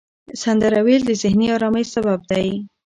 [0.41, 2.47] سندره ویل د ذهني آرامۍ سبب دی.